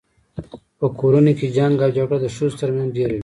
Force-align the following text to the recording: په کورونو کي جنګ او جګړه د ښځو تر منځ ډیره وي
په 0.79 0.85
کورونو 0.99 1.31
کي 1.39 1.47
جنګ 1.57 1.75
او 1.85 1.89
جګړه 1.97 2.17
د 2.21 2.27
ښځو 2.35 2.59
تر 2.61 2.69
منځ 2.75 2.89
ډیره 2.97 3.13
وي 3.15 3.19